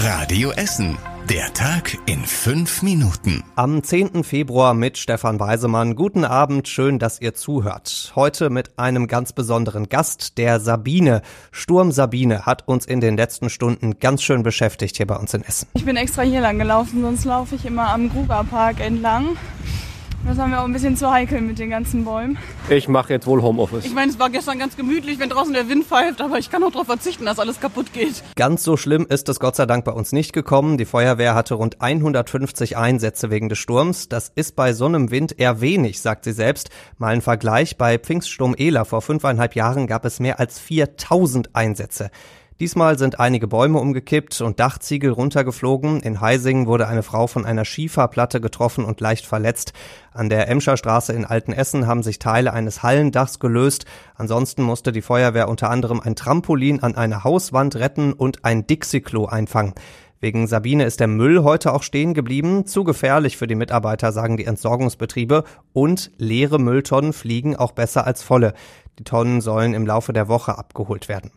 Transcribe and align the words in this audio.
Radio 0.00 0.52
Essen. 0.52 0.96
Der 1.28 1.52
Tag 1.54 1.98
in 2.06 2.24
fünf 2.24 2.82
Minuten. 2.82 3.42
Am 3.56 3.82
10. 3.82 4.22
Februar 4.22 4.72
mit 4.72 4.96
Stefan 4.96 5.40
Weisemann. 5.40 5.96
Guten 5.96 6.24
Abend, 6.24 6.68
schön, 6.68 7.00
dass 7.00 7.20
ihr 7.20 7.34
zuhört. 7.34 8.12
Heute 8.14 8.48
mit 8.48 8.78
einem 8.78 9.08
ganz 9.08 9.32
besonderen 9.32 9.88
Gast, 9.88 10.38
der 10.38 10.60
Sabine. 10.60 11.22
Sturm 11.50 11.90
Sabine 11.90 12.46
hat 12.46 12.68
uns 12.68 12.86
in 12.86 13.00
den 13.00 13.16
letzten 13.16 13.50
Stunden 13.50 13.98
ganz 13.98 14.22
schön 14.22 14.44
beschäftigt 14.44 14.98
hier 14.98 15.06
bei 15.08 15.16
uns 15.16 15.34
in 15.34 15.42
Essen. 15.42 15.66
Ich 15.74 15.84
bin 15.84 15.96
extra 15.96 16.22
hier 16.22 16.42
lang 16.42 16.60
gelaufen, 16.60 17.02
sonst 17.02 17.24
laufe 17.24 17.56
ich 17.56 17.66
immer 17.66 17.88
am 17.88 18.08
Grugerpark 18.08 18.78
entlang. 18.78 19.36
Das 20.26 20.36
haben 20.36 20.50
wir 20.50 20.60
auch 20.60 20.64
ein 20.64 20.72
bisschen 20.72 20.96
zu 20.96 21.10
heikel 21.10 21.40
mit 21.40 21.58
den 21.58 21.70
ganzen 21.70 22.04
Bäumen. 22.04 22.38
Ich 22.68 22.88
mache 22.88 23.12
jetzt 23.12 23.26
wohl 23.26 23.40
Homeoffice. 23.40 23.84
Ich 23.84 23.94
meine, 23.94 24.10
es 24.10 24.18
war 24.18 24.28
gestern 24.28 24.58
ganz 24.58 24.76
gemütlich, 24.76 25.18
wenn 25.18 25.30
draußen 25.30 25.52
der 25.52 25.68
Wind 25.68 25.84
pfeift, 25.84 26.20
aber 26.20 26.38
ich 26.38 26.50
kann 26.50 26.62
auch 26.64 26.70
darauf 26.70 26.86
verzichten, 26.86 27.24
dass 27.24 27.38
alles 27.38 27.60
kaputt 27.60 27.92
geht. 27.92 28.22
Ganz 28.36 28.64
so 28.64 28.76
schlimm 28.76 29.06
ist 29.08 29.28
es 29.28 29.40
Gott 29.40 29.56
sei 29.56 29.64
Dank 29.64 29.84
bei 29.84 29.92
uns 29.92 30.12
nicht 30.12 30.32
gekommen. 30.32 30.76
Die 30.76 30.84
Feuerwehr 30.84 31.34
hatte 31.34 31.54
rund 31.54 31.80
150 31.80 32.76
Einsätze 32.76 33.30
wegen 33.30 33.48
des 33.48 33.58
Sturms. 33.58 34.08
Das 34.08 34.30
ist 34.34 34.56
bei 34.56 34.72
so 34.72 34.86
einem 34.86 35.10
Wind 35.10 35.38
eher 35.38 35.60
wenig, 35.60 36.00
sagt 36.00 36.24
sie 36.24 36.32
selbst. 36.32 36.70
Mal 36.98 37.14
ein 37.14 37.22
Vergleich. 37.22 37.78
Bei 37.78 37.98
Pfingststurm 37.98 38.54
Ela 38.58 38.84
vor 38.84 39.02
fünfeinhalb 39.02 39.54
Jahren 39.54 39.86
gab 39.86 40.04
es 40.04 40.20
mehr 40.20 40.40
als 40.40 40.58
4000 40.58 41.54
Einsätze. 41.54 42.10
Diesmal 42.60 42.98
sind 42.98 43.20
einige 43.20 43.46
Bäume 43.46 43.78
umgekippt 43.78 44.40
und 44.40 44.58
Dachziegel 44.58 45.12
runtergeflogen. 45.12 46.00
In 46.00 46.20
Heising 46.20 46.66
wurde 46.66 46.88
eine 46.88 47.04
Frau 47.04 47.28
von 47.28 47.46
einer 47.46 47.64
Schieferplatte 47.64 48.40
getroffen 48.40 48.84
und 48.84 49.00
leicht 49.00 49.26
verletzt. 49.26 49.72
An 50.12 50.28
der 50.28 50.48
Emscher 50.48 50.76
Straße 50.76 51.12
in 51.12 51.24
Altenessen 51.24 51.86
haben 51.86 52.02
sich 52.02 52.18
Teile 52.18 52.52
eines 52.52 52.82
Hallendachs 52.82 53.38
gelöst. 53.38 53.84
Ansonsten 54.16 54.64
musste 54.64 54.90
die 54.90 55.02
Feuerwehr 55.02 55.48
unter 55.48 55.70
anderem 55.70 56.00
ein 56.00 56.16
Trampolin 56.16 56.80
an 56.80 56.96
einer 56.96 57.22
Hauswand 57.22 57.76
retten 57.76 58.12
und 58.12 58.44
ein 58.44 58.66
Dixie-Klo 58.66 59.26
einfangen. 59.26 59.74
Wegen 60.18 60.48
Sabine 60.48 60.84
ist 60.84 60.98
der 60.98 61.06
Müll 61.06 61.44
heute 61.44 61.72
auch 61.72 61.84
stehen 61.84 62.12
geblieben. 62.12 62.66
Zu 62.66 62.82
gefährlich 62.82 63.36
für 63.36 63.46
die 63.46 63.54
Mitarbeiter, 63.54 64.10
sagen 64.10 64.36
die 64.36 64.46
Entsorgungsbetriebe. 64.46 65.44
Und 65.72 66.10
leere 66.16 66.58
Mülltonnen 66.58 67.12
fliegen 67.12 67.54
auch 67.54 67.70
besser 67.70 68.04
als 68.04 68.24
volle. 68.24 68.52
Die 68.98 69.04
Tonnen 69.04 69.40
sollen 69.40 69.74
im 69.74 69.86
Laufe 69.86 70.12
der 70.12 70.26
Woche 70.26 70.58
abgeholt 70.58 71.08
werden. 71.08 71.30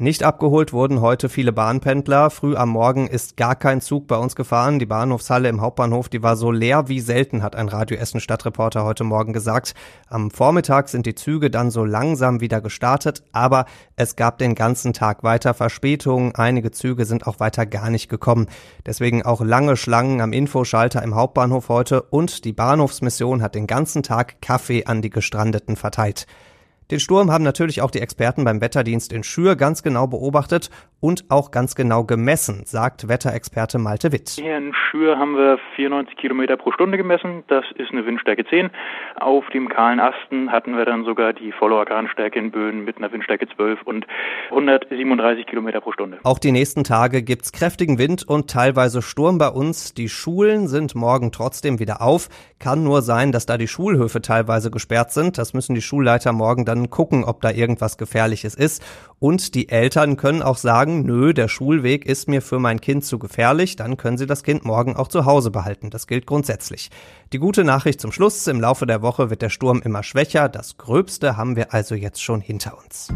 Nicht 0.00 0.22
abgeholt 0.22 0.72
wurden 0.72 1.00
heute 1.00 1.28
viele 1.28 1.52
Bahnpendler. 1.52 2.30
Früh 2.30 2.54
am 2.54 2.68
Morgen 2.68 3.08
ist 3.08 3.36
gar 3.36 3.56
kein 3.56 3.80
Zug 3.80 4.06
bei 4.06 4.14
uns 4.14 4.36
gefahren. 4.36 4.78
Die 4.78 4.86
Bahnhofshalle 4.86 5.48
im 5.48 5.60
Hauptbahnhof, 5.60 6.08
die 6.08 6.22
war 6.22 6.36
so 6.36 6.52
leer 6.52 6.86
wie 6.86 7.00
selten, 7.00 7.42
hat 7.42 7.56
ein 7.56 7.68
Radio 7.68 7.96
Essen 7.96 8.20
Stadtreporter 8.20 8.84
heute 8.84 9.02
Morgen 9.02 9.32
gesagt. 9.32 9.74
Am 10.06 10.30
Vormittag 10.30 10.88
sind 10.88 11.04
die 11.04 11.16
Züge 11.16 11.50
dann 11.50 11.72
so 11.72 11.84
langsam 11.84 12.40
wieder 12.40 12.60
gestartet, 12.60 13.24
aber 13.32 13.64
es 13.96 14.14
gab 14.14 14.38
den 14.38 14.54
ganzen 14.54 14.92
Tag 14.92 15.24
weiter 15.24 15.52
Verspätungen. 15.52 16.32
Einige 16.36 16.70
Züge 16.70 17.04
sind 17.04 17.26
auch 17.26 17.40
weiter 17.40 17.66
gar 17.66 17.90
nicht 17.90 18.08
gekommen. 18.08 18.46
Deswegen 18.86 19.24
auch 19.24 19.40
lange 19.40 19.76
Schlangen 19.76 20.20
am 20.20 20.32
Infoschalter 20.32 21.02
im 21.02 21.16
Hauptbahnhof 21.16 21.70
heute 21.70 22.02
und 22.02 22.44
die 22.44 22.52
Bahnhofsmission 22.52 23.42
hat 23.42 23.56
den 23.56 23.66
ganzen 23.66 24.04
Tag 24.04 24.40
Kaffee 24.42 24.84
an 24.84 25.02
die 25.02 25.10
Gestrandeten 25.10 25.74
verteilt. 25.74 26.28
Den 26.90 27.00
Sturm 27.00 27.30
haben 27.30 27.44
natürlich 27.44 27.82
auch 27.82 27.90
die 27.90 28.00
Experten 28.00 28.44
beim 28.44 28.62
Wetterdienst 28.62 29.12
in 29.12 29.22
Schür 29.22 29.56
ganz 29.56 29.82
genau 29.82 30.06
beobachtet 30.06 30.70
und 31.00 31.26
auch 31.28 31.50
ganz 31.50 31.74
genau 31.74 32.02
gemessen, 32.02 32.62
sagt 32.64 33.08
Wetterexperte 33.08 33.78
Malte 33.78 34.10
Witt. 34.10 34.30
Hier 34.30 34.56
in 34.56 34.72
Schür 34.74 35.18
haben 35.18 35.36
wir 35.36 35.58
94 35.76 36.16
Kilometer 36.16 36.56
pro 36.56 36.72
Stunde 36.72 36.96
gemessen. 36.96 37.44
Das 37.48 37.64
ist 37.76 37.92
eine 37.92 38.06
Windstärke 38.06 38.44
10. 38.44 38.70
Auf 39.20 39.44
dem 39.50 39.68
kahlen 39.68 40.00
Asten 40.00 40.50
hatten 40.50 40.76
wir 40.76 40.86
dann 40.86 41.04
sogar 41.04 41.34
die 41.34 41.52
volle 41.52 41.76
Orkanstärke 41.76 42.38
in 42.38 42.50
Böen 42.50 42.84
mit 42.84 42.96
einer 42.96 43.12
Windstärke 43.12 43.46
12 43.54 43.82
und 43.82 44.06
137 44.50 45.46
Kilometer 45.46 45.82
pro 45.82 45.92
Stunde. 45.92 46.18
Auch 46.24 46.38
die 46.38 46.52
nächsten 46.52 46.84
Tage 46.84 47.22
gibt's 47.22 47.52
kräftigen 47.52 47.98
Wind 47.98 48.26
und 48.26 48.50
teilweise 48.50 49.02
Sturm 49.02 49.38
bei 49.38 49.48
uns. 49.48 49.92
Die 49.92 50.08
Schulen 50.08 50.68
sind 50.68 50.94
morgen 50.94 51.32
trotzdem 51.32 51.78
wieder 51.78 52.02
auf. 52.02 52.28
Kann 52.58 52.82
nur 52.82 53.02
sein, 53.02 53.30
dass 53.30 53.46
da 53.46 53.58
die 53.58 53.68
Schulhöfe 53.68 54.20
teilweise 54.20 54.70
gesperrt 54.70 55.12
sind. 55.12 55.38
Das 55.38 55.54
müssen 55.54 55.74
die 55.74 55.82
Schulleiter 55.82 56.32
morgen 56.32 56.64
dann 56.64 56.77
dann 56.78 56.90
gucken, 56.90 57.24
ob 57.24 57.40
da 57.40 57.50
irgendwas 57.50 57.98
Gefährliches 57.98 58.54
ist. 58.54 58.82
Und 59.18 59.54
die 59.54 59.68
Eltern 59.68 60.16
können 60.16 60.42
auch 60.42 60.56
sagen, 60.56 61.02
nö, 61.02 61.34
der 61.34 61.48
Schulweg 61.48 62.06
ist 62.06 62.28
mir 62.28 62.40
für 62.40 62.58
mein 62.58 62.80
Kind 62.80 63.04
zu 63.04 63.18
gefährlich, 63.18 63.76
dann 63.76 63.96
können 63.96 64.16
sie 64.16 64.26
das 64.26 64.42
Kind 64.42 64.64
morgen 64.64 64.96
auch 64.96 65.08
zu 65.08 65.24
Hause 65.24 65.50
behalten. 65.50 65.90
Das 65.90 66.06
gilt 66.06 66.26
grundsätzlich. 66.26 66.90
Die 67.32 67.38
gute 67.38 67.64
Nachricht 67.64 68.00
zum 68.00 68.12
Schluss, 68.12 68.46
im 68.46 68.60
Laufe 68.60 68.86
der 68.86 69.02
Woche 69.02 69.30
wird 69.30 69.42
der 69.42 69.50
Sturm 69.50 69.82
immer 69.82 70.02
schwächer. 70.02 70.48
Das 70.48 70.78
Gröbste 70.78 71.36
haben 71.36 71.56
wir 71.56 71.74
also 71.74 71.94
jetzt 71.94 72.22
schon 72.22 72.40
hinter 72.40 72.78
uns. 72.78 73.08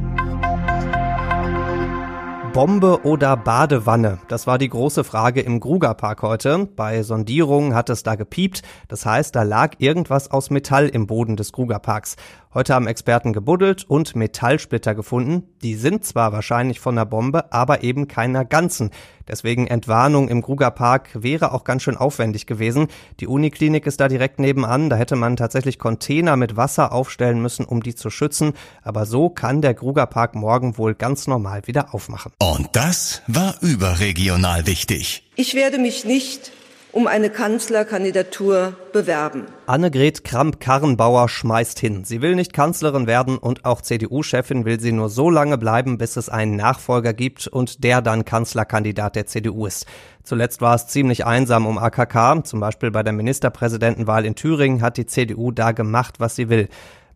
Bombe 2.52 3.00
oder 3.04 3.34
Badewanne? 3.38 4.18
Das 4.28 4.46
war 4.46 4.58
die 4.58 4.68
große 4.68 5.04
Frage 5.04 5.40
im 5.40 5.58
Grugerpark 5.58 6.20
heute. 6.20 6.68
Bei 6.76 7.02
Sondierungen 7.02 7.74
hat 7.74 7.88
es 7.88 8.02
da 8.02 8.14
gepiept. 8.14 8.60
Das 8.88 9.06
heißt, 9.06 9.34
da 9.34 9.42
lag 9.42 9.76
irgendwas 9.78 10.30
aus 10.30 10.50
Metall 10.50 10.88
im 10.88 11.06
Boden 11.06 11.36
des 11.36 11.52
Grugerparks. 11.52 12.16
Heute 12.54 12.74
haben 12.74 12.86
Experten 12.86 13.32
gebuddelt 13.32 13.84
und 13.88 14.14
Metallsplitter 14.14 14.94
gefunden. 14.94 15.44
Die 15.62 15.74
sind 15.74 16.04
zwar 16.04 16.32
wahrscheinlich 16.32 16.80
von 16.80 16.94
der 16.96 17.06
Bombe, 17.06 17.50
aber 17.50 17.82
eben 17.82 18.08
keiner 18.08 18.44
ganzen. 18.44 18.90
Deswegen 19.26 19.66
Entwarnung 19.66 20.28
im 20.28 20.42
Grugerpark 20.42 21.22
wäre 21.22 21.52
auch 21.52 21.64
ganz 21.64 21.82
schön 21.82 21.96
aufwendig 21.96 22.46
gewesen. 22.46 22.88
Die 23.20 23.26
Uniklinik 23.26 23.86
ist 23.86 24.00
da 24.00 24.08
direkt 24.08 24.38
nebenan. 24.38 24.90
Da 24.90 24.96
hätte 24.96 25.16
man 25.16 25.36
tatsächlich 25.36 25.78
Container 25.78 26.36
mit 26.36 26.58
Wasser 26.58 26.92
aufstellen 26.92 27.40
müssen, 27.40 27.64
um 27.64 27.82
die 27.82 27.94
zu 27.94 28.10
schützen. 28.10 28.52
Aber 28.82 29.06
so 29.06 29.30
kann 29.30 29.62
der 29.62 29.72
Grugerpark 29.72 30.34
morgen 30.34 30.76
wohl 30.76 30.94
ganz 30.94 31.26
normal 31.26 31.62
wieder 31.66 31.94
aufmachen. 31.94 32.32
Und 32.42 32.70
das 32.72 33.22
war 33.28 33.54
überregional 33.60 34.66
wichtig. 34.66 35.22
Ich 35.36 35.54
werde 35.54 35.78
mich 35.78 36.04
nicht 36.04 36.50
um 36.90 37.06
eine 37.06 37.30
Kanzlerkandidatur 37.30 38.74
bewerben. 38.92 39.46
Annegret 39.66 40.24
Kramp-Karrenbauer 40.24 41.28
schmeißt 41.28 41.78
hin. 41.78 42.04
Sie 42.04 42.20
will 42.20 42.34
nicht 42.34 42.52
Kanzlerin 42.52 43.06
werden 43.06 43.38
und 43.38 43.64
auch 43.64 43.80
CDU-Chefin 43.80 44.64
will 44.64 44.80
sie 44.80 44.90
nur 44.90 45.08
so 45.08 45.30
lange 45.30 45.56
bleiben, 45.56 45.98
bis 45.98 46.16
es 46.16 46.28
einen 46.28 46.56
Nachfolger 46.56 47.12
gibt 47.12 47.46
und 47.46 47.84
der 47.84 48.02
dann 48.02 48.24
Kanzlerkandidat 48.24 49.14
der 49.14 49.26
CDU 49.26 49.66
ist. 49.66 49.86
Zuletzt 50.24 50.60
war 50.60 50.74
es 50.74 50.88
ziemlich 50.88 51.24
einsam 51.24 51.64
um 51.64 51.78
AKK. 51.78 52.44
Zum 52.44 52.58
Beispiel 52.58 52.90
bei 52.90 53.04
der 53.04 53.12
Ministerpräsidentenwahl 53.12 54.26
in 54.26 54.34
Thüringen 54.34 54.82
hat 54.82 54.96
die 54.96 55.06
CDU 55.06 55.52
da 55.52 55.70
gemacht, 55.70 56.16
was 56.18 56.34
sie 56.34 56.48
will. 56.48 56.68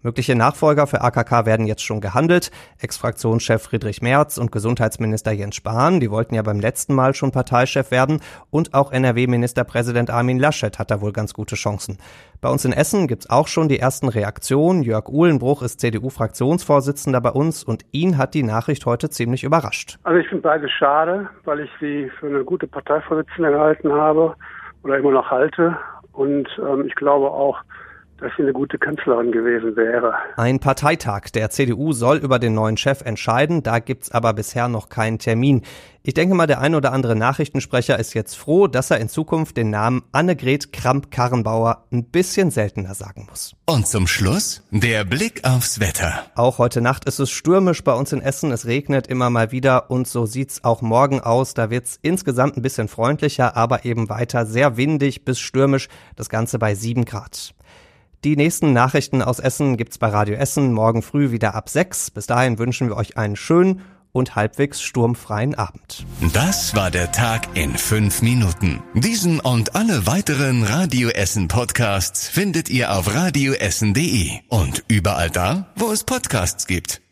Mögliche 0.06 0.36
Nachfolger 0.36 0.86
für 0.86 1.00
AKK 1.00 1.46
werden 1.46 1.66
jetzt 1.66 1.82
schon 1.82 2.00
gehandelt. 2.00 2.52
Ex-Fraktionschef 2.80 3.60
Friedrich 3.60 4.02
Merz 4.02 4.38
und 4.38 4.52
Gesundheitsminister 4.52 5.32
Jens 5.32 5.56
Spahn, 5.56 5.98
die 5.98 6.12
wollten 6.12 6.36
ja 6.36 6.42
beim 6.42 6.60
letzten 6.60 6.94
Mal 6.94 7.12
schon 7.12 7.32
Parteichef 7.32 7.90
werden. 7.90 8.20
Und 8.50 8.72
auch 8.72 8.92
NRW-Ministerpräsident 8.92 10.10
Armin 10.10 10.38
Laschet 10.38 10.78
hat 10.78 10.92
da 10.92 11.00
wohl 11.00 11.12
ganz 11.12 11.34
gute 11.34 11.56
Chancen. 11.56 11.98
Bei 12.40 12.48
uns 12.48 12.64
in 12.64 12.72
Essen 12.72 13.08
gibt's 13.08 13.28
auch 13.28 13.48
schon 13.48 13.68
die 13.68 13.80
ersten 13.80 14.08
Reaktionen. 14.08 14.84
Jörg 14.84 15.08
Uhlenbruch 15.08 15.62
ist 15.62 15.80
CDU-Fraktionsvorsitzender 15.80 17.20
bei 17.20 17.30
uns 17.30 17.64
und 17.64 17.84
ihn 17.90 18.16
hat 18.16 18.34
die 18.34 18.44
Nachricht 18.44 18.86
heute 18.86 19.10
ziemlich 19.10 19.42
überrascht. 19.42 19.98
Also 20.04 20.20
ich 20.20 20.28
finde 20.28 20.42
beides 20.42 20.70
schade, 20.70 21.28
weil 21.42 21.58
ich 21.58 21.70
sie 21.80 22.12
für 22.20 22.28
eine 22.28 22.44
gute 22.44 22.68
Parteivorsitzende 22.68 23.50
gehalten 23.50 23.90
habe 23.90 24.36
oder 24.84 24.98
immer 24.98 25.10
noch 25.10 25.32
halte. 25.32 25.76
Und 26.12 26.46
ähm, 26.60 26.84
ich 26.86 26.94
glaube 26.94 27.28
auch, 27.32 27.58
dass 28.18 28.32
sie 28.36 28.42
eine 28.42 28.52
gute 28.52 28.78
Kanzlerin 28.78 29.32
gewesen 29.32 29.76
wäre. 29.76 30.14
Ein 30.36 30.60
Parteitag 30.60 31.30
der 31.34 31.50
CDU 31.50 31.92
soll 31.92 32.18
über 32.18 32.38
den 32.38 32.54
neuen 32.54 32.76
Chef 32.76 33.02
entscheiden, 33.02 33.62
da 33.62 33.78
gibt's 33.78 34.10
aber 34.10 34.32
bisher 34.32 34.68
noch 34.68 34.88
keinen 34.88 35.18
Termin. 35.18 35.62
Ich 36.08 36.14
denke 36.14 36.36
mal, 36.36 36.46
der 36.46 36.60
ein 36.60 36.76
oder 36.76 36.92
andere 36.92 37.16
Nachrichtensprecher 37.16 37.98
ist 37.98 38.14
jetzt 38.14 38.36
froh, 38.36 38.68
dass 38.68 38.92
er 38.92 39.00
in 39.00 39.08
Zukunft 39.08 39.56
den 39.56 39.70
Namen 39.70 40.04
Annegret 40.12 40.72
Kramp-Karrenbauer 40.72 41.84
ein 41.90 42.04
bisschen 42.04 42.52
seltener 42.52 42.94
sagen 42.94 43.26
muss. 43.28 43.56
Und 43.66 43.88
zum 43.88 44.06
Schluss 44.06 44.62
der 44.70 45.04
Blick 45.04 45.44
aufs 45.44 45.80
Wetter. 45.80 46.24
Auch 46.36 46.58
heute 46.58 46.80
Nacht 46.80 47.06
ist 47.06 47.18
es 47.18 47.32
stürmisch 47.32 47.82
bei 47.82 47.92
uns 47.92 48.12
in 48.12 48.22
Essen. 48.22 48.52
Es 48.52 48.66
regnet 48.66 49.08
immer 49.08 49.30
mal 49.30 49.50
wieder 49.50 49.90
und 49.90 50.06
so 50.06 50.26
sieht's 50.26 50.62
auch 50.62 50.80
morgen 50.80 51.18
aus. 51.18 51.54
Da 51.54 51.70
wird's 51.70 51.98
insgesamt 52.02 52.56
ein 52.56 52.62
bisschen 52.62 52.86
freundlicher, 52.86 53.56
aber 53.56 53.84
eben 53.84 54.08
weiter 54.08 54.46
sehr 54.46 54.76
windig 54.76 55.24
bis 55.24 55.40
stürmisch. 55.40 55.88
Das 56.14 56.28
Ganze 56.28 56.60
bei 56.60 56.76
sieben 56.76 57.04
Grad. 57.04 57.55
Die 58.24 58.36
nächsten 58.36 58.72
Nachrichten 58.72 59.22
aus 59.22 59.38
Essen 59.38 59.76
gibt's 59.76 59.98
bei 59.98 60.08
Radio 60.08 60.36
Essen 60.36 60.72
morgen 60.72 61.02
früh 61.02 61.30
wieder 61.30 61.54
ab 61.54 61.68
sechs. 61.68 62.10
Bis 62.10 62.26
dahin 62.26 62.58
wünschen 62.58 62.88
wir 62.88 62.96
euch 62.96 63.16
einen 63.16 63.36
schönen 63.36 63.82
und 64.12 64.34
halbwegs 64.34 64.82
sturmfreien 64.82 65.54
Abend. 65.54 66.06
Das 66.32 66.74
war 66.74 66.90
der 66.90 67.12
Tag 67.12 67.48
in 67.54 67.76
fünf 67.76 68.22
Minuten. 68.22 68.82
Diesen 68.94 69.40
und 69.40 69.76
alle 69.76 70.06
weiteren 70.06 70.64
Radio 70.64 71.10
Essen 71.10 71.48
Podcasts 71.48 72.26
findet 72.26 72.70
ihr 72.70 72.96
auf 72.96 73.14
radioessen.de 73.14 74.30
und 74.48 74.84
überall 74.88 75.30
da, 75.30 75.66
wo 75.76 75.92
es 75.92 76.02
Podcasts 76.02 76.66
gibt. 76.66 77.05